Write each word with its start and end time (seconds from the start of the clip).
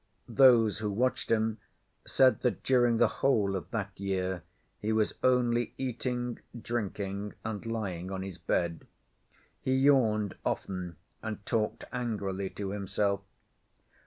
Those 0.29 0.79
who 0.79 0.89
watched 0.89 1.29
him 1.29 1.59
said 2.07 2.41
that 2.41 2.63
during 2.63 2.97
the 2.97 3.07
whole 3.21 3.55
of 3.55 3.69
that 3.69 3.99
year 3.99 4.41
he 4.79 4.91
was 4.91 5.13
only 5.23 5.75
eating, 5.77 6.39
drinking, 6.59 7.35
and 7.45 7.63
lying 7.67 8.09
on 8.11 8.23
his 8.23 8.39
bed. 8.39 8.87
He 9.61 9.75
yawned 9.77 10.33
often 10.43 10.95
and 11.21 11.45
talked 11.45 11.83
angrily 11.91 12.49
to 12.49 12.71
himself. 12.71 13.21